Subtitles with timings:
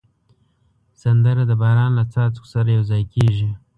[1.01, 3.49] سندره د باران له څاڅکو سره یو ځای کېږي